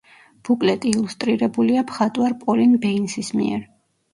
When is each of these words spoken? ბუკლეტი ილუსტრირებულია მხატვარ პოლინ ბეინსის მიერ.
ბუკლეტი 0.47 0.93
ილუსტრირებულია 0.99 1.83
მხატვარ 1.91 2.35
პოლინ 2.47 2.75
ბეინსის 2.87 3.31
მიერ. 3.43 3.63